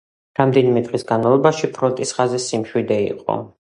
რამდენიმე 0.39 0.83
დღის 0.87 1.05
განმავლობაში 1.13 1.71
ფრონტის 1.79 2.17
ხაზზე 2.19 2.43
სიმშვიდე 2.51 3.03
იყო. 3.17 3.43